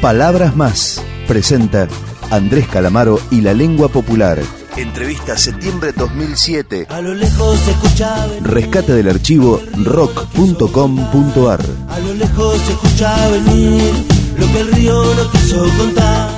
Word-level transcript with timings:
Palabras 0.00 0.54
más. 0.56 1.02
Presenta 1.26 1.88
Andrés 2.30 2.66
Calamaro 2.68 3.20
y 3.30 3.40
la 3.40 3.52
lengua 3.52 3.88
popular. 3.88 4.38
Entrevista 4.76 5.36
septiembre 5.36 5.92
2007. 5.92 6.86
A 6.88 7.00
lo 7.00 7.14
lejos 7.14 7.58
se 7.58 7.72
escuchaba 7.72 8.26
venir, 8.26 8.42
Rescate 8.44 8.92
del 8.92 9.08
archivo 9.08 9.60
rock.com.ar. 9.84 11.60
a 11.88 11.98
lo 11.98 12.14
lejos 12.14 12.58
se 12.60 12.72
escuchaba 12.72 13.28
venir 13.28 13.92
lo 14.38 14.46
que 14.52 14.60
el 14.60 14.72
río 14.72 15.02
no 15.16 15.30
quiso 15.32 15.68
contar. 15.76 16.37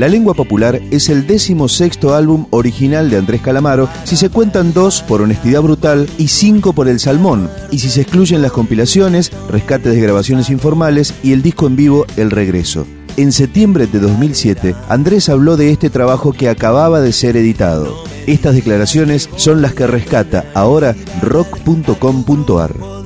La 0.00 0.08
lengua 0.08 0.32
popular 0.32 0.80
es 0.90 1.10
el 1.10 1.26
décimo 1.26 1.68
sexto 1.68 2.14
álbum 2.14 2.46
original 2.52 3.10
de 3.10 3.18
Andrés 3.18 3.42
Calamaro 3.42 3.86
si 4.04 4.16
se 4.16 4.30
cuentan 4.30 4.72
dos 4.72 5.02
por 5.02 5.20
Honestidad 5.20 5.60
Brutal 5.60 6.08
y 6.16 6.28
cinco 6.28 6.72
por 6.72 6.88
El 6.88 6.98
Salmón, 6.98 7.50
y 7.70 7.80
si 7.80 7.90
se 7.90 8.00
excluyen 8.00 8.40
las 8.40 8.50
compilaciones, 8.50 9.30
rescates 9.50 9.92
de 9.92 10.00
grabaciones 10.00 10.48
informales 10.48 11.12
y 11.22 11.34
el 11.34 11.42
disco 11.42 11.66
en 11.66 11.76
vivo 11.76 12.06
El 12.16 12.30
Regreso. 12.30 12.86
En 13.18 13.30
septiembre 13.30 13.86
de 13.86 13.98
2007, 13.98 14.74
Andrés 14.88 15.28
habló 15.28 15.58
de 15.58 15.70
este 15.70 15.90
trabajo 15.90 16.32
que 16.32 16.48
acababa 16.48 17.02
de 17.02 17.12
ser 17.12 17.36
editado. 17.36 18.02
Estas 18.26 18.54
declaraciones 18.54 19.28
son 19.36 19.60
las 19.60 19.74
que 19.74 19.86
rescata 19.86 20.46
ahora 20.54 20.96
rock.com.ar. 21.20 22.99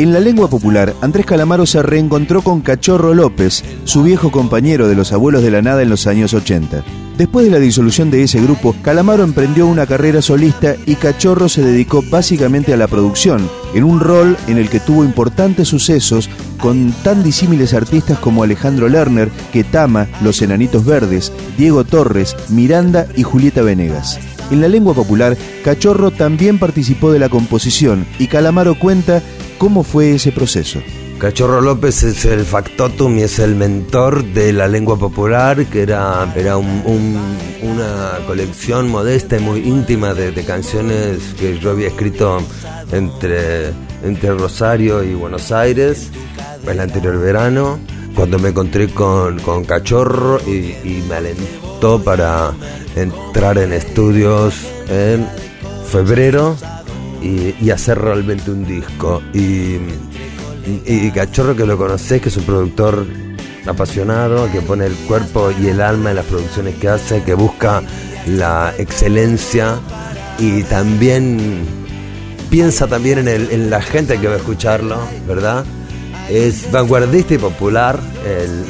En 0.00 0.14
la 0.14 0.20
lengua 0.20 0.48
popular, 0.48 0.94
Andrés 1.02 1.26
Calamaro 1.26 1.66
se 1.66 1.82
reencontró 1.82 2.40
con 2.40 2.62
Cachorro 2.62 3.12
López, 3.12 3.62
su 3.84 4.02
viejo 4.02 4.32
compañero 4.32 4.88
de 4.88 4.94
los 4.94 5.12
abuelos 5.12 5.42
de 5.42 5.50
la 5.50 5.60
nada 5.60 5.82
en 5.82 5.90
los 5.90 6.06
años 6.06 6.32
80. 6.32 6.82
Después 7.18 7.44
de 7.44 7.52
la 7.52 7.58
disolución 7.58 8.10
de 8.10 8.22
ese 8.22 8.40
grupo, 8.40 8.74
Calamaro 8.80 9.24
emprendió 9.24 9.66
una 9.66 9.84
carrera 9.84 10.22
solista 10.22 10.74
y 10.86 10.94
Cachorro 10.94 11.50
se 11.50 11.60
dedicó 11.60 12.02
básicamente 12.10 12.72
a 12.72 12.78
la 12.78 12.86
producción, 12.86 13.46
en 13.74 13.84
un 13.84 14.00
rol 14.00 14.38
en 14.48 14.56
el 14.56 14.70
que 14.70 14.80
tuvo 14.80 15.04
importantes 15.04 15.68
sucesos 15.68 16.30
con 16.58 16.92
tan 17.04 17.22
disímiles 17.22 17.74
artistas 17.74 18.18
como 18.18 18.42
Alejandro 18.42 18.88
Lerner, 18.88 19.28
Ketama, 19.52 20.08
Los 20.22 20.40
Enanitos 20.40 20.86
Verdes, 20.86 21.30
Diego 21.58 21.84
Torres, 21.84 22.34
Miranda 22.48 23.06
y 23.18 23.22
Julieta 23.22 23.60
Venegas. 23.60 24.18
En 24.50 24.60
la 24.62 24.68
lengua 24.68 24.94
popular, 24.94 25.36
Cachorro 25.62 26.10
también 26.10 26.58
participó 26.58 27.12
de 27.12 27.20
la 27.20 27.28
composición 27.28 28.04
y 28.18 28.26
Calamaro 28.26 28.76
cuenta 28.76 29.22
cómo 29.60 29.84
fue 29.84 30.14
ese 30.14 30.32
proceso. 30.32 30.80
Cachorro 31.18 31.60
López 31.60 32.02
es 32.02 32.24
el 32.24 32.46
factotum 32.46 33.18
y 33.18 33.22
es 33.24 33.38
el 33.38 33.54
mentor 33.54 34.24
de 34.24 34.54
la 34.54 34.66
lengua 34.68 34.96
popular, 34.98 35.66
que 35.66 35.82
era, 35.82 36.32
era 36.34 36.56
un- 36.56 36.82
un- 36.86 37.36
una 37.70 38.26
colección 38.26 38.88
modesta 38.88 39.36
y 39.36 39.40
muy 39.40 39.60
íntima 39.60 40.14
de, 40.14 40.32
de 40.32 40.44
canciones 40.44 41.18
que 41.38 41.58
yo 41.58 41.72
había 41.72 41.88
escrito 41.88 42.38
entre, 42.90 43.68
entre 44.02 44.30
Rosario 44.32 45.02
y 45.04 45.12
Buenos 45.12 45.52
Aires 45.52 46.08
el 46.66 46.80
anterior 46.80 47.18
verano, 47.18 47.78
cuando 48.14 48.38
me 48.38 48.48
encontré 48.50 48.88
con, 48.88 49.38
con 49.40 49.64
Cachorro 49.66 50.40
y, 50.46 50.50
y 50.88 51.04
me 51.08 51.16
alentó 51.16 52.02
para 52.02 52.52
entrar 52.96 53.58
en 53.58 53.72
estudios 53.74 54.54
en 54.88 55.26
febrero 55.90 56.56
y, 57.22 57.70
hacer 57.70 57.98
realmente 57.98 58.50
un 58.50 58.64
disco. 58.66 59.22
Y, 59.34 59.78
Cachorro 61.14 61.56
que 61.56 61.66
lo 61.66 61.76
conocés, 61.76 62.20
que 62.22 62.28
es 62.28 62.36
un 62.36 62.44
productor 62.44 63.06
apasionado, 63.66 64.50
que 64.52 64.60
pone 64.60 64.86
el 64.86 64.94
cuerpo 65.06 65.50
y 65.60 65.68
el 65.68 65.80
alma 65.80 66.10
en 66.10 66.16
las 66.16 66.26
producciones 66.26 66.76
que 66.76 66.88
hace, 66.88 67.22
que 67.22 67.34
busca 67.34 67.82
la 68.26 68.72
excelencia 68.78 69.78
y 70.38 70.62
también 70.64 71.64
piensa 72.50 72.86
también 72.86 73.18
en, 73.20 73.28
el- 73.28 73.50
en 73.50 73.70
la 73.70 73.82
gente 73.82 74.18
que 74.18 74.28
va 74.28 74.34
a 74.34 74.38
escucharlo, 74.38 74.98
¿verdad? 75.26 75.64
Es 76.30 76.70
vanguardista 76.70 77.34
y 77.34 77.38
popular 77.38 77.98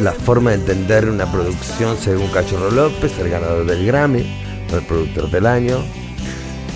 la 0.00 0.12
forma 0.12 0.50
de 0.50 0.56
entender 0.56 1.08
una 1.08 1.30
producción 1.30 1.96
según 1.98 2.28
Cachorro 2.28 2.70
López, 2.70 3.12
el 3.20 3.28
ganador 3.30 3.66
del 3.66 3.84
Grammy, 3.86 4.24
el 4.72 4.82
productor 4.82 5.30
del 5.30 5.46
año, 5.46 5.78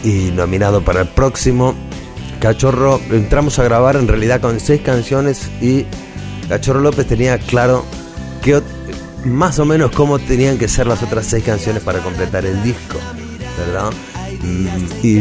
y 0.05 0.31
nominado 0.31 0.85
para 0.85 1.01
el 1.01 1.09
próximo. 1.09 1.75
Cachorro, 2.41 3.01
entramos 3.11 3.59
a 3.59 3.65
grabar 3.65 3.97
en 3.97 4.07
realidad 4.07 4.41
con 4.41 4.61
seis 4.61 4.83
canciones 4.83 5.49
y 5.61 5.87
Cachorro 6.49 6.81
López 6.81 7.07
tenía 7.07 7.39
claro 7.39 7.85
que 8.43 8.61
más 9.25 9.59
o 9.59 9.65
menos 9.65 9.91
cómo 9.93 10.19
tenían 10.19 10.59
que 10.59 10.69
ser 10.69 10.87
las 10.87 11.03
otras 11.03 11.27
seis 11.27 11.43
canciones 11.43 11.83
para 11.83 12.01
completar 12.01 12.45
el 12.45 12.63
disco, 12.63 12.99
¿verdad? 13.59 13.91
Mm, 14.43 14.67
Y 15.03 15.15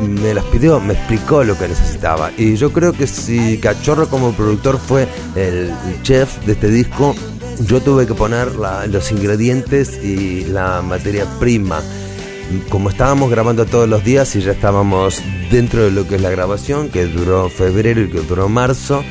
me, 0.00 0.34
las 0.34 0.44
pidió, 0.44 0.78
me 0.78 0.94
explicó 0.94 1.42
lo 1.42 1.58
que 1.58 1.66
necesitaba. 1.66 2.30
Y 2.36 2.54
yo 2.54 2.72
creo 2.72 2.92
que 2.92 3.08
si 3.08 3.58
Cachorro 3.58 4.08
como 4.08 4.32
productor 4.32 4.78
fue 4.78 5.08
el 5.34 5.72
chef 6.04 6.44
de 6.46 6.52
este 6.52 6.68
disco, 6.68 7.16
yo 7.66 7.80
tuve 7.80 8.06
que 8.06 8.14
poner 8.14 8.52
los 8.54 9.10
ingredientes 9.10 9.98
y 10.02 10.44
la 10.44 10.82
materia 10.82 11.26
prima 11.40 11.82
como 12.68 12.90
estábamos 12.90 13.30
grabando 13.30 13.66
todos 13.66 13.88
los 13.88 14.04
días 14.04 14.34
y 14.36 14.40
ya 14.40 14.52
estábamos 14.52 15.22
dentro 15.50 15.84
de 15.84 15.90
lo 15.90 16.06
que 16.06 16.16
es 16.16 16.20
la 16.20 16.30
grabación, 16.30 16.88
que 16.88 17.06
duró 17.06 17.48
febrero 17.48 18.02
y 18.02 18.10
que 18.10 18.20
duró 18.20 18.48
marzo, 18.48 19.02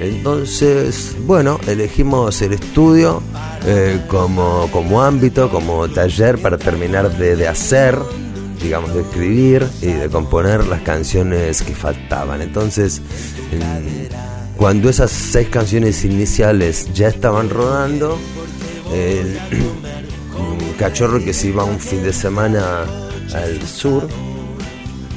entonces, 0.00 1.16
bueno, 1.20 1.60
elegimos 1.68 2.42
el 2.42 2.54
estudio 2.54 3.22
eh, 3.64 4.00
como, 4.08 4.68
como 4.72 5.02
ámbito, 5.02 5.50
como 5.50 5.88
taller 5.88 6.38
para 6.38 6.58
terminar 6.58 7.16
de, 7.16 7.46
hacer, 7.46 7.96
digamos, 8.60 8.92
de 8.92 9.02
escribir 9.02 9.66
y 9.82 9.92
de 9.92 10.08
componer 10.08 10.66
las 10.66 10.82
canciones 10.82 11.62
que 11.62 11.74
faltaban. 11.74 12.42
Entonces, 12.42 13.02
cuando 14.56 14.88
esas 14.88 15.12
seis 15.12 15.48
canciones 15.48 16.04
iniciales 16.04 16.92
ya 16.92 17.08
estaban 17.08 17.48
rodando, 17.48 18.18
un 18.90 20.03
cachorro 20.74 21.22
que 21.22 21.32
se 21.32 21.48
iba 21.48 21.64
un 21.64 21.78
fin 21.78 22.02
de 22.02 22.12
semana 22.12 22.84
al 23.34 23.62
sur. 23.66 24.08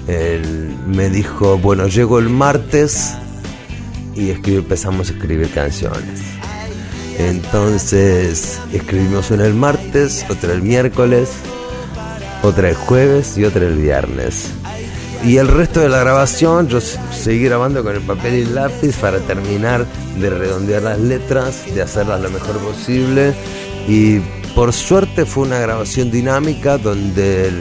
Él 0.08 0.76
me 0.88 1.10
dijo, 1.10 1.58
bueno, 1.58 1.88
llego 1.88 2.20
el 2.20 2.30
martes 2.30 3.14
y 4.16 4.32
empezamos 4.32 5.10
a 5.10 5.14
escribir 5.14 5.50
canciones. 5.52 6.22
Entonces 7.18 8.60
escribimos 8.72 9.32
una 9.32 9.46
el 9.46 9.54
martes, 9.54 10.26
otra 10.30 10.54
el 10.54 10.62
miércoles, 10.62 11.30
otra 12.44 12.70
el 12.70 12.76
jueves 12.76 13.38
y 13.38 13.44
otra 13.44 13.66
el 13.66 13.78
viernes. 13.78 14.52
Y 15.26 15.38
el 15.38 15.48
resto 15.48 15.80
de 15.80 15.90
la 15.90 16.00
grabación 16.00 16.68
yo 16.68 16.80
seguí 16.80 17.44
grabando 17.44 17.84
con 17.84 17.96
el 17.96 18.02
papel 18.02 18.36
y 18.36 18.42
el 18.42 18.56
lápiz 18.56 18.96
para 18.98 19.20
terminar 19.20 19.86
de 20.20 20.30
redondear 20.30 20.84
las 20.84 21.00
letras, 21.00 21.64
de 21.74 21.82
hacerlas 21.82 22.22
lo 22.22 22.30
mejor 22.30 22.58
posible. 22.60 23.34
Y 23.88 24.20
por 24.58 24.74
suerte 24.74 25.28
fue 25.28 25.44
una 25.44 25.60
grabación 25.60 26.10
dinámica 26.10 26.80
donde, 26.80 27.52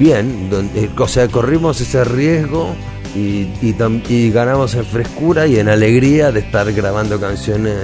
bien, 0.00 0.50
donde, 0.50 0.90
o 0.98 1.06
sea, 1.06 1.28
corrimos 1.28 1.80
ese 1.80 2.02
riesgo 2.02 2.74
y, 3.14 3.46
y 3.62 4.30
ganamos 4.32 4.74
en 4.74 4.84
frescura 4.84 5.46
y 5.46 5.60
en 5.60 5.68
alegría 5.68 6.32
de 6.32 6.40
estar 6.40 6.72
grabando 6.72 7.20
canciones 7.20 7.76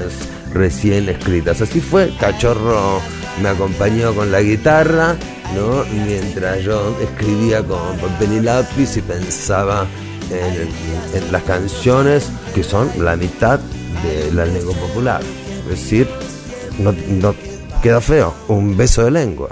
recién 0.52 1.08
escritas. 1.08 1.60
Así 1.60 1.80
fue, 1.80 2.12
Cachorro 2.18 3.00
me 3.40 3.50
acompañó 3.50 4.12
con 4.12 4.32
la 4.32 4.42
guitarra, 4.42 5.14
¿no? 5.54 5.84
Mientras 6.04 6.64
yo 6.64 6.92
escribía 7.00 7.62
con 7.62 7.96
papel 7.98 8.32
y 8.32 8.40
lápiz 8.40 8.96
y 8.96 9.02
pensaba 9.02 9.86
en, 10.32 11.30
las 11.30 11.44
canciones 11.44 12.30
que 12.52 12.64
son 12.64 12.90
la 12.98 13.14
mitad 13.14 13.60
de 14.02 14.32
la 14.32 14.44
lengua 14.44 14.74
popular. 14.74 15.22
Es 15.70 15.78
decir, 15.80 16.08
no 16.80 17.32
queda 17.84 18.00
feo, 18.00 18.32
un 18.48 18.78
beso 18.78 19.04
de 19.04 19.10
lengua. 19.10 19.50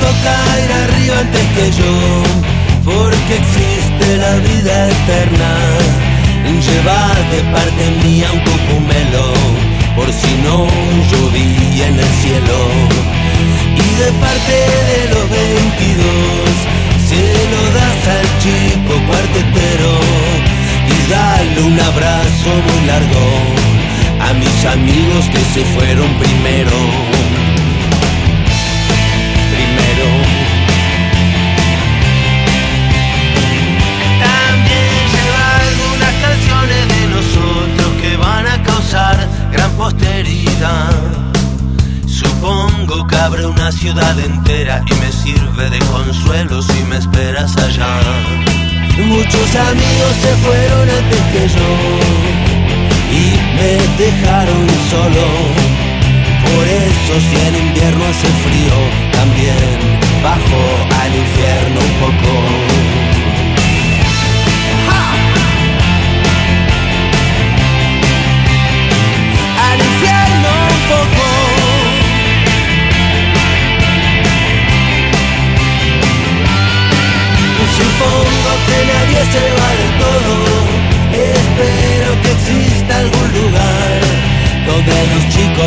Toca 0.00 0.36
ir 0.64 0.72
arriba 0.84 1.18
antes 1.18 1.46
que 1.56 1.66
yo, 1.78 1.92
porque 2.84 3.34
existe 3.42 4.16
la 4.18 4.34
vida 4.36 4.88
eterna, 4.88 5.52
lleva 6.60 7.00
de 7.32 7.40
parte 7.52 7.84
mía 8.04 8.28
un 8.32 8.49
muy 22.50 22.86
largo 22.86 23.24
a 24.20 24.32
mis 24.34 24.64
amigos 24.64 25.26
que 25.30 25.38
se 25.54 25.64
fueron 25.64 26.08
primero. 26.18 26.76
Primero. 29.54 30.08
También 34.26 34.90
lleva 35.14 35.44
algunas 35.66 36.14
canciones 36.26 36.82
de 36.94 37.02
nosotros 37.16 37.88
que 38.02 38.16
van 38.16 38.46
a 38.46 38.62
causar 38.62 39.28
gran 39.52 39.70
posteridad. 39.72 40.94
Supongo 42.06 43.06
que 43.06 43.16
abre 43.16 43.46
una 43.46 43.70
ciudad 43.72 44.18
entera 44.18 44.82
y 44.90 44.94
me 44.94 45.12
sirve 45.12 45.70
de 45.70 45.78
consuelo 45.78 46.60
si 46.62 46.82
me 46.84 46.96
esperas 46.96 47.56
allá. 47.56 48.00
Muchos 49.06 49.56
amigos 49.56 50.14
se 50.20 50.36
fueron 50.44 50.90
antes 50.90 51.20
que 51.32 51.48
yo 51.48 51.99
dejaron 54.10 54.66
solo. 54.90 55.26
Por 56.44 56.66
eso 56.66 57.12
si 57.28 57.36
en 57.48 57.66
invierno 57.66 58.04
hace 58.06 58.28
frío, 58.44 58.76
también 59.12 59.78
bajo 60.22 60.60
al 61.02 61.14
infierno 61.14 61.80
un 61.80 61.94
poco. 62.02 62.69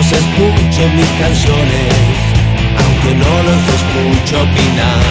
Los 0.04 0.12
escuchen 0.12 0.96
mis 0.96 1.12
canciones, 1.20 1.94
aunque 2.84 3.16
no 3.16 3.34
los 3.48 3.62
escucho 3.78 4.36
opinar. 4.42 5.04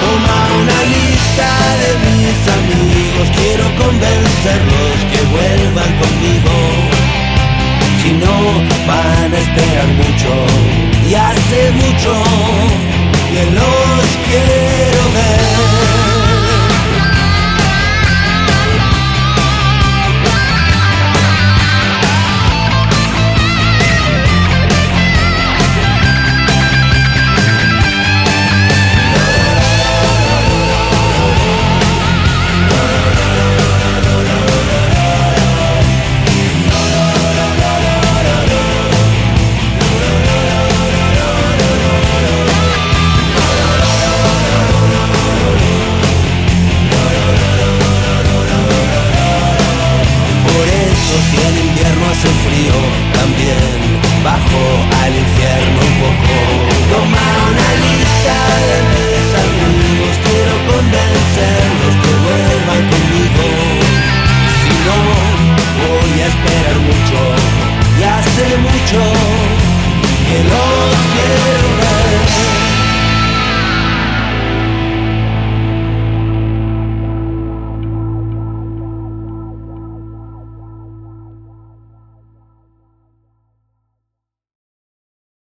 Toma 0.00 0.38
una 0.62 0.78
lista 0.94 1.48
de 1.82 1.90
mis 2.06 2.38
amigos, 2.58 3.26
quiero 3.34 3.64
convencerlos 3.82 4.96
que 5.10 5.20
vuelvan 5.34 5.92
conmigo. 6.02 6.54
Si 8.02 8.12
no, 8.12 8.36
van 8.86 9.34
a 9.34 9.38
esperar 9.38 9.88
mucho 10.02 10.30
y 11.08 11.14
hace 11.14 11.70
mucho 11.72 12.37